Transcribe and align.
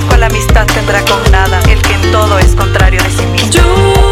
asco 0.00 0.14
a 0.14 0.18
la 0.18 0.26
amistad 0.26 0.66
tendrá 0.66 1.02
con 1.04 1.30
nada 1.30 1.60
el 1.68 1.80
que 1.82 1.94
en 1.94 2.12
todo 2.12 2.38
es 2.38 2.54
contrario 2.54 3.02
de 3.02 3.10
sí 3.10 3.26
mismo. 3.26 4.09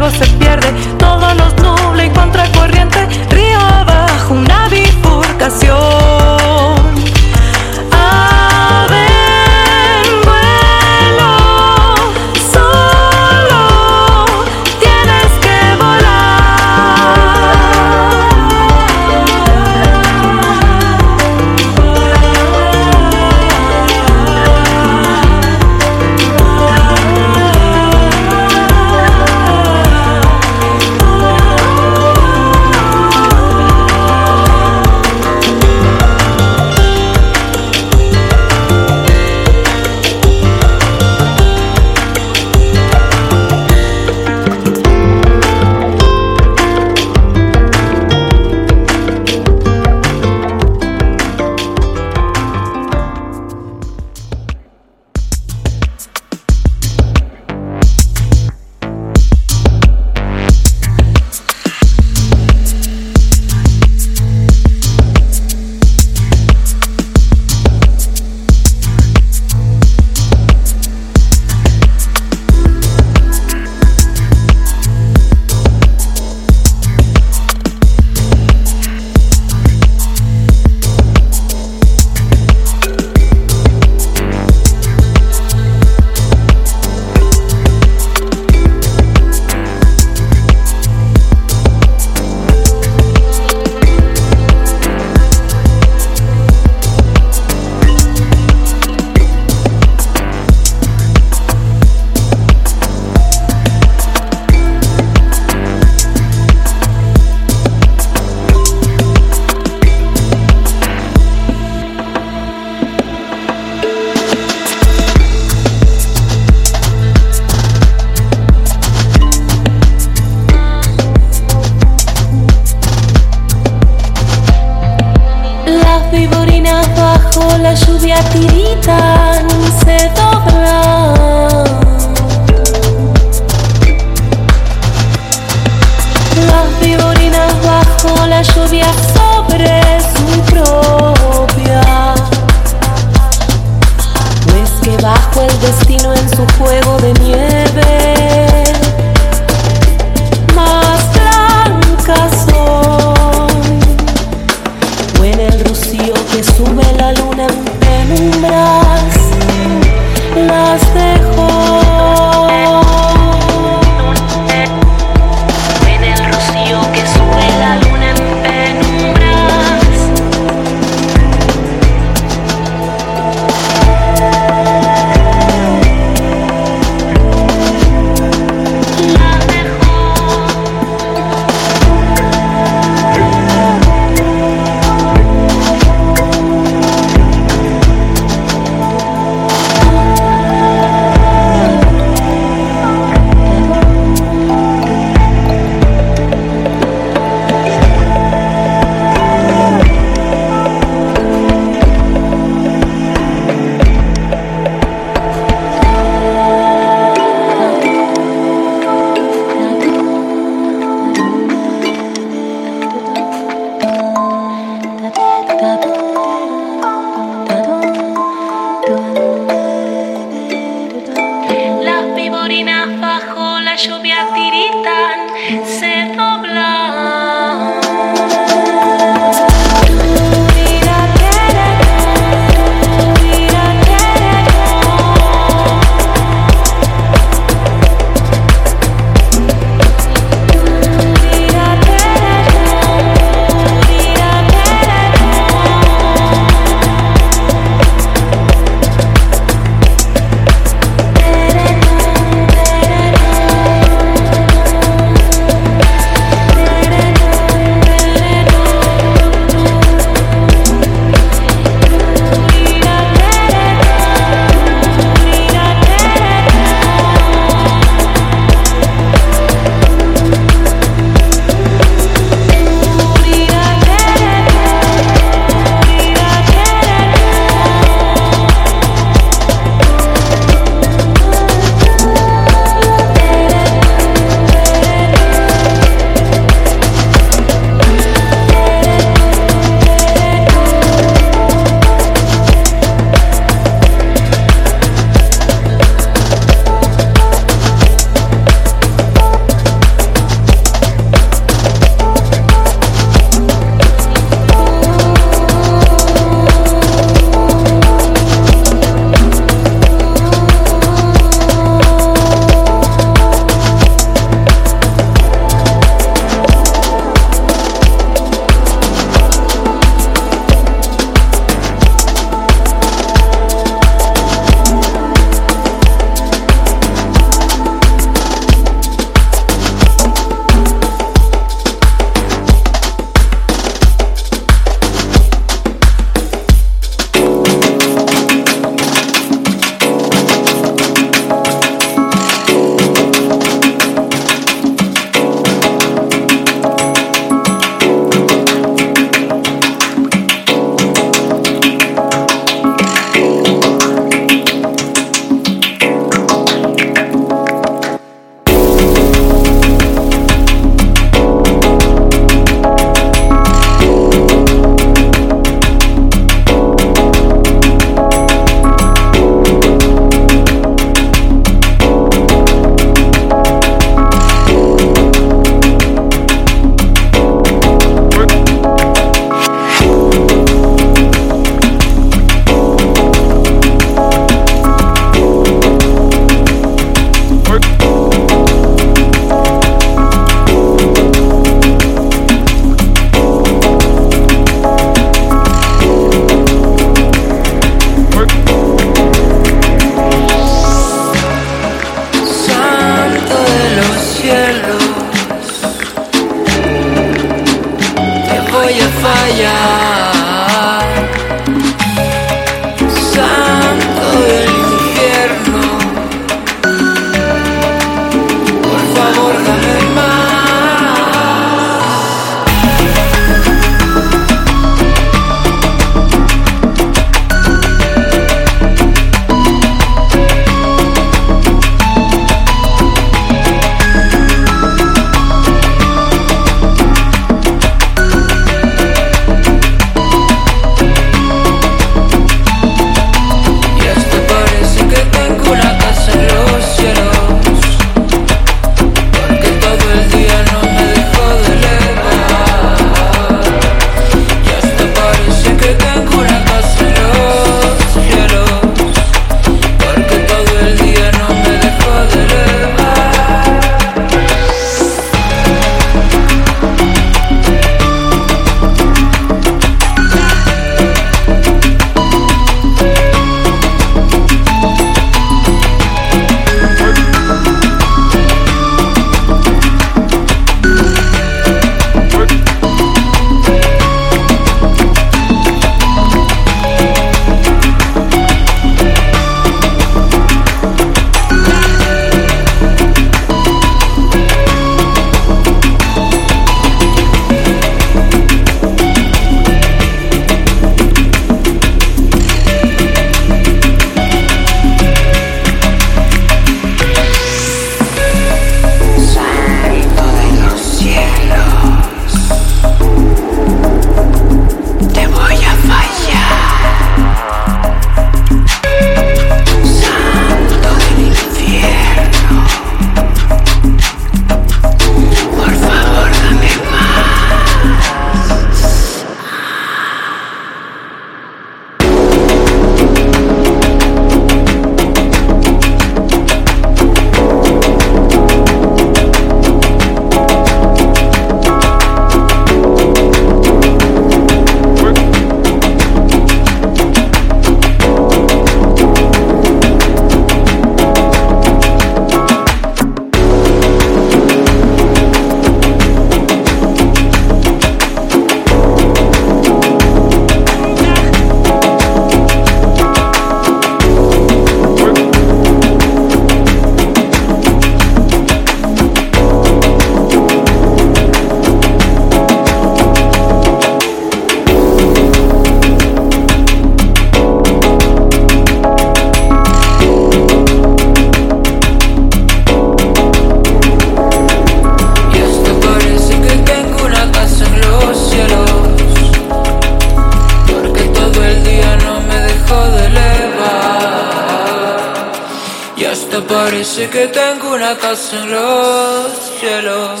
Sé 596.64 596.88
que 596.90 597.06
tengo 597.06 597.54
una 597.54 597.76
casa 597.76 598.20
en 598.20 598.32
los 598.32 599.12
cielos, 599.38 600.00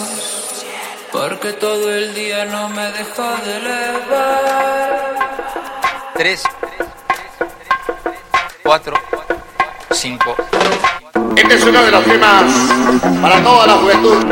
porque 1.12 1.52
todo 1.52 1.92
el 1.92 2.12
día 2.14 2.46
no 2.46 2.68
me 2.70 2.90
deja 2.90 3.36
de 3.44 3.56
elevar. 3.58 5.14
Tres, 6.14 6.42
cuatro, 8.62 8.96
cinco. 9.92 10.34
Este 11.36 11.54
es 11.54 11.62
uno 11.64 11.82
de 11.84 11.90
los 11.92 12.04
temas 12.04 12.44
para 13.22 13.42
toda 13.44 13.66
la 13.68 13.74
juventud. 13.74 14.24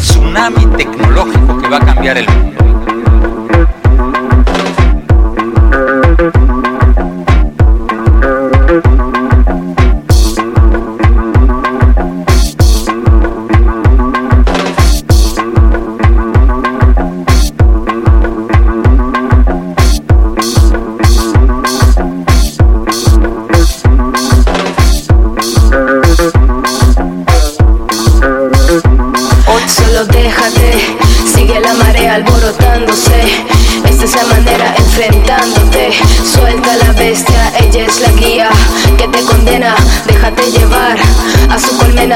Tsunami 0.00 0.66
tecnológico 0.76 1.58
que 1.58 1.68
va 1.68 1.76
a 1.76 1.84
cambiar 1.84 2.16
el 2.18 2.28
mundo. 2.28 2.47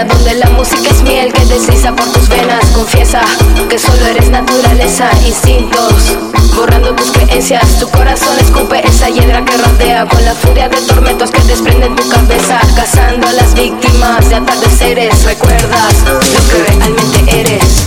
Donde 0.05 0.35
la 0.35 0.51
música 0.51 0.89
es 0.91 1.03
miel 1.03 1.33
que 1.33 1.45
desliza 1.47 1.95
por 1.95 2.07
tus 2.13 2.29
venas. 2.29 2.65
Confiesa 2.75 3.21
que 3.69 3.79
solo 3.79 4.07
eres 4.07 4.31
naturaleza, 4.31 5.11
instintos. 5.27 6.17
Borrando 6.57 6.95
tus 6.95 7.11
creencias, 7.13 7.79
tu 7.79 7.89
corazón 7.89 8.39
escupe 8.41 8.87
esa 8.87 9.09
hiedra 9.09 9.45
que 9.45 9.57
rodea 9.57 10.07
con 10.07 10.25
la 10.25 10.35
furia 10.35 10.69
de 10.69 10.81
tormentos 10.83 11.31
que 11.31 11.43
desprenden 11.43 11.95
tu 11.97 12.09
cabeza. 12.09 12.61
Cazando 12.75 13.27
a 13.27 13.33
las 13.33 13.55
víctimas 13.55 14.29
de 14.29 14.37
atardeceres, 14.37 15.25
recuerdas 15.25 15.95
lo 16.07 16.19
que 16.21 16.65
realmente 16.65 17.41
eres. 17.41 17.82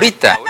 Ahorita. 0.00 0.49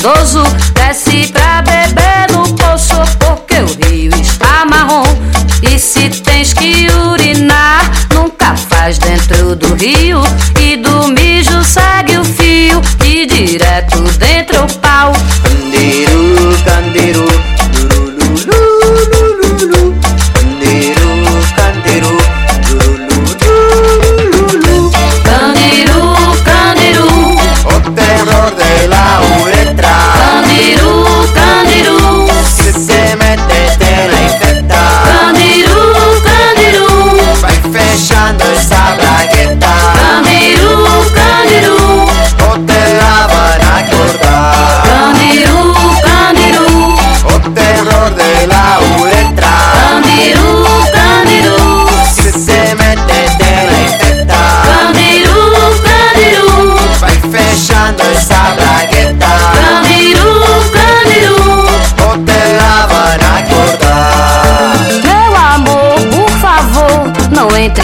maldoso 0.00 0.42
desce 0.72 1.28
pra 1.32 1.62
beber 1.62 2.30
no 2.32 2.42
poço 2.54 2.94
porque 3.18 3.60
o 3.60 3.88
rio 3.88 4.10
está 4.18 4.64
marrom. 4.64 5.04
E 5.62 5.78
se 5.78 6.08
tens 6.08 6.54
que 6.54 6.86
urinar, 6.90 7.90
nunca 8.14 8.56
faz 8.56 8.98
dentro 8.98 9.54
do 9.54 9.74
rio 9.74 10.20
e 10.58 10.76
do 10.78 11.08
mijo 11.08 11.62
segue 11.62 12.16
o 12.16 12.24
fio 12.24 12.80
e 13.04 13.26
direto 13.26 14.00
dentro 14.18 14.39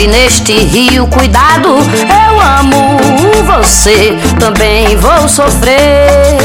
neste 0.07 0.53
rio, 0.53 1.07
cuidado, 1.07 1.69
eu 1.69 2.41
amo 2.41 2.99
você, 3.45 4.17
também 4.39 4.97
vou 4.97 5.29
sofrer. 5.29 6.39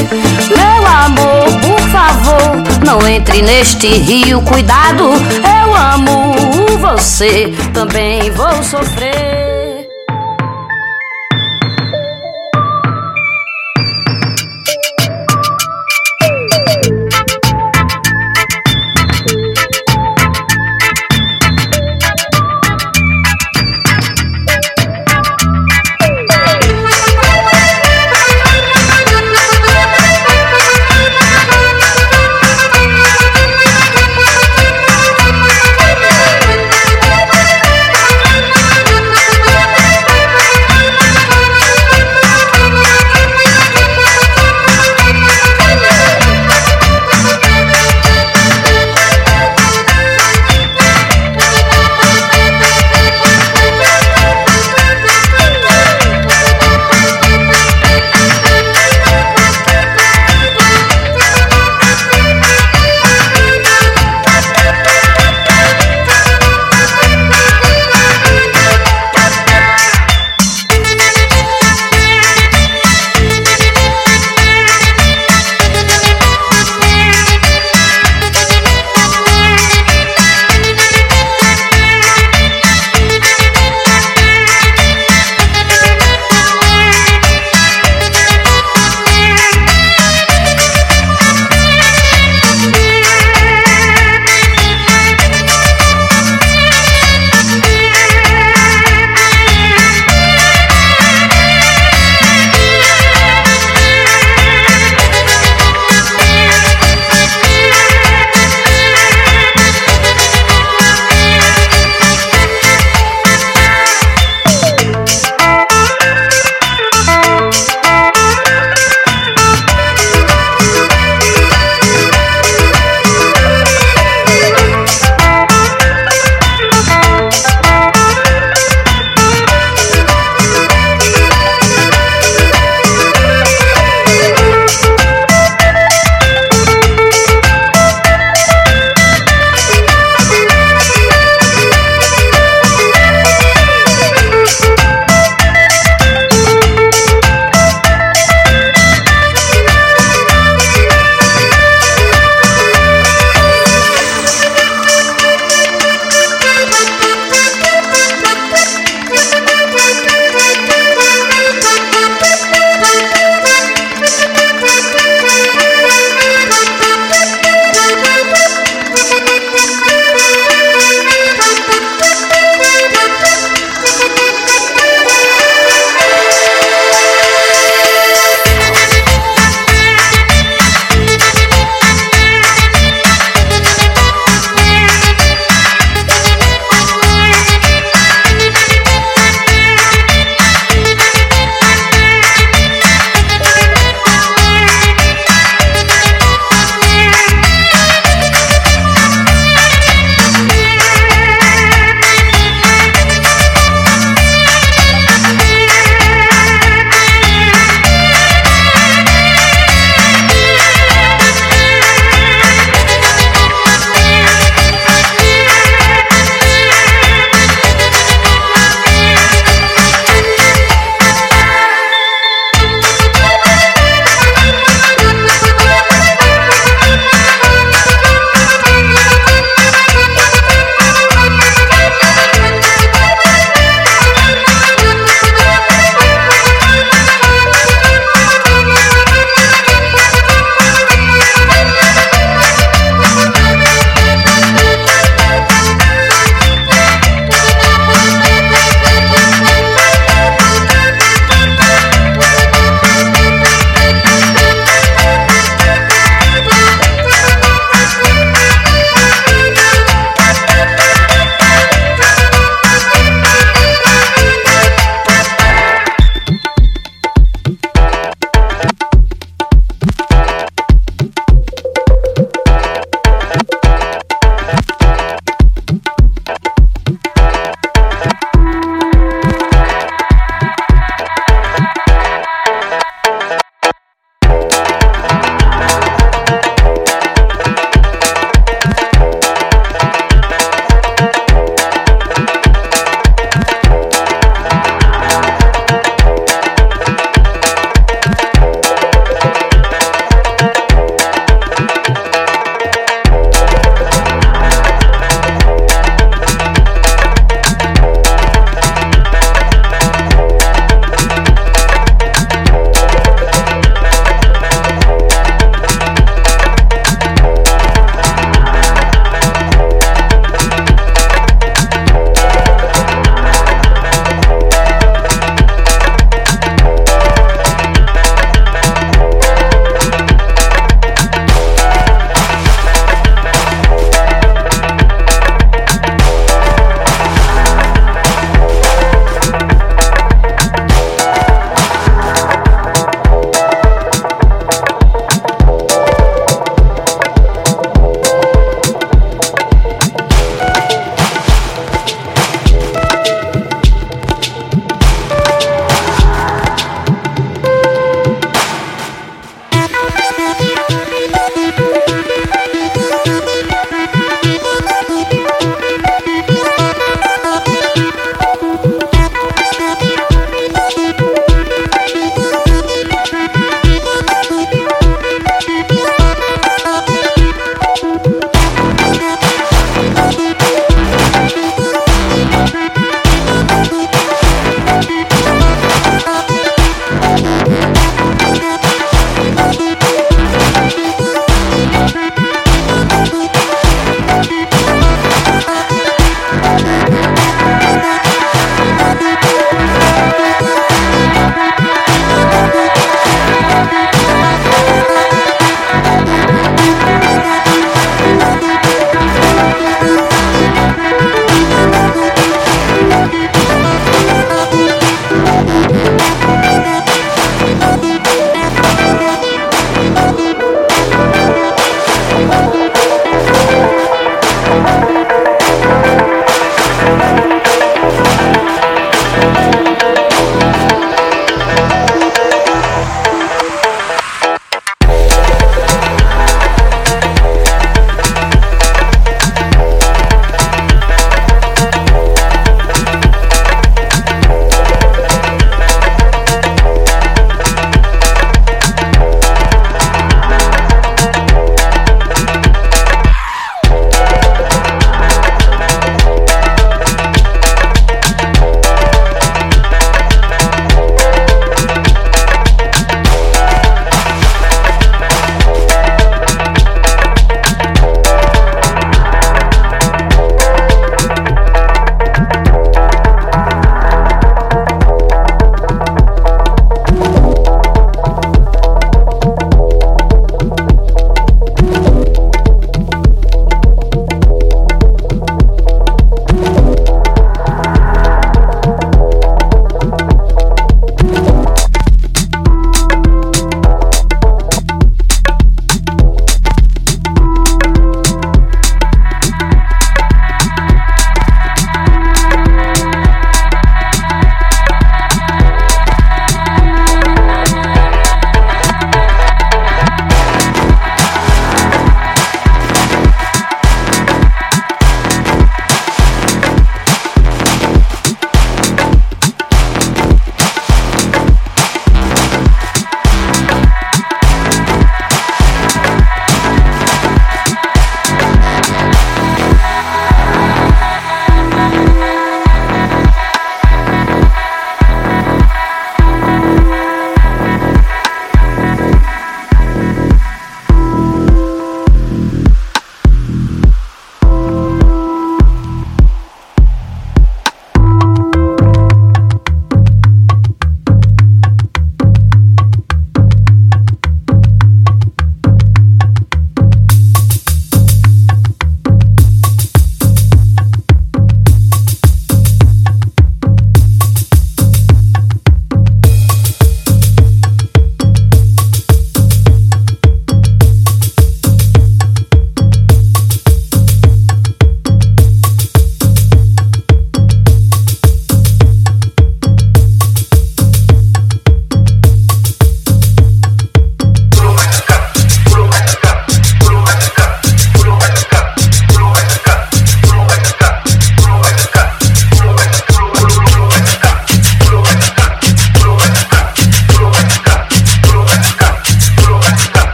Meu 0.56 0.88
amor, 0.88 1.46
por 1.62 1.80
favor, 1.90 2.86
não 2.86 3.08
entre 3.08 3.42
neste 3.42 3.88
rio, 3.88 4.42
cuidado, 4.42 5.04
eu 5.04 5.76
amo 5.76 6.36
você, 6.80 7.54
também 7.74 8.32
vou 8.32 8.64
sofrer. 8.64 9.71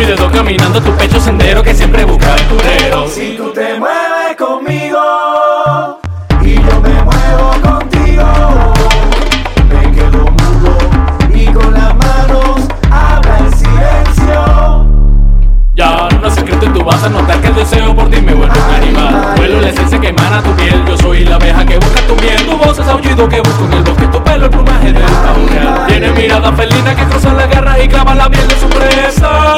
y 0.00 0.04
dedo 0.04 0.30
caminando 0.30 0.80
tu 0.80 0.90
pecho 0.92 1.20
sendero 1.20 1.62
que 1.62 1.74
siempre 1.74 2.04
busca 2.04 2.32
aventurero. 2.32 3.06
Si 3.08 3.36
tú 3.36 3.52
te 3.52 3.78
mueves 3.78 4.36
conmigo 4.38 6.00
y 6.42 6.54
yo 6.54 6.80
me 6.80 7.02
muevo 7.02 7.50
contigo, 7.62 8.24
me 9.68 9.92
quedo 9.92 10.24
mudo 10.24 10.78
y 11.34 11.46
con 11.46 11.74
las 11.74 11.94
manos 11.96 12.68
habla 12.90 13.38
el 13.38 13.54
silencio. 13.54 14.86
Ya 15.74 16.08
no 16.20 16.30
secreto 16.30 16.66
y 16.66 16.68
tú 16.70 16.84
vas 16.84 17.02
a 17.04 17.08
notar 17.08 17.40
que 17.40 17.48
el 17.48 17.54
deseo 17.54 17.94
por 17.94 18.08
ti 18.08 18.20
me 18.20 18.32
vuelve 18.32 18.58
un 18.58 18.74
animal. 18.74 19.34
Vuelo 19.36 19.60
la 19.60 19.68
esencia 19.68 20.00
que 20.00 20.08
emana 20.08 20.42
tu 20.42 20.52
piel, 20.52 20.82
yo 20.86 20.96
soy 20.96 21.24
la 21.24 21.36
abeja 21.36 21.64
que 21.66 21.76
busca 21.76 22.00
tu 22.06 22.14
miel, 22.16 22.46
tu 22.46 22.56
voz 22.56 22.78
es 22.78 22.88
aullido 22.88 23.28
que 23.28 23.40
busco 23.40 23.64
en 23.64 23.72
el 23.74 23.82
bosque, 23.82 24.06
tu 24.06 24.22
pelo 24.22 24.44
el 24.46 24.50
plumaje 24.50 24.92
del 24.92 25.02
pavo. 25.02 25.86
Tiene 25.88 26.10
mirada 26.12 26.52
felina 26.52 26.94
que 26.94 27.04
cruza 27.04 27.32
las 27.34 27.50
garras 27.50 27.78
y 27.82 27.88
clava 27.88 28.14
la 28.14 28.28
miel 28.28 28.48
de 28.48 28.58
su 28.58 28.68
presa. 28.68 29.49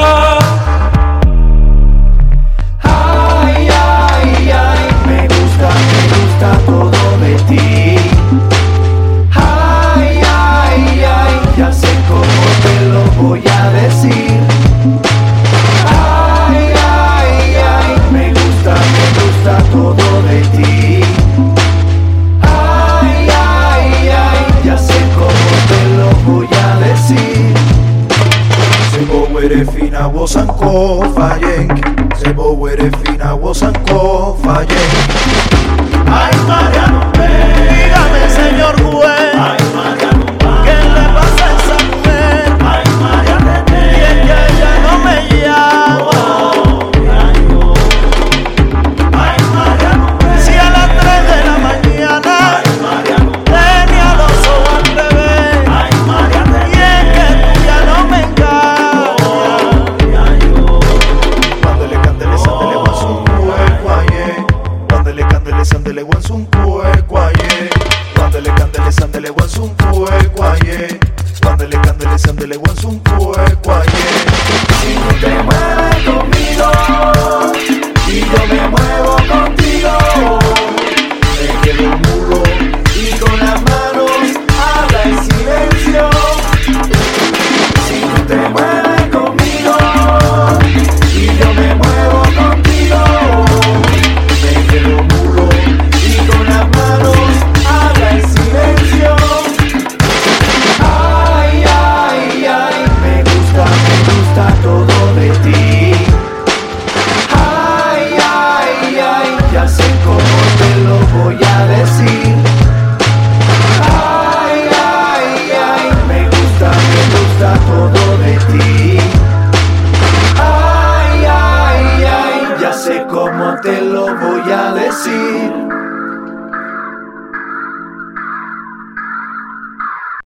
eres 32.67 32.91
fina, 33.03 33.33
vos 33.33 33.57
sanco, 33.57 34.37
fallé. 34.43 35.12